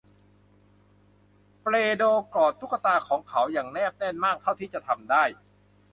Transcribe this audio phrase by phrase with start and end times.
[1.59, 1.65] เป
[1.97, 5.23] โดรกอดตุ๊กตาของเขาอย่างแนบแน่นมากเท่าที่จะทำได้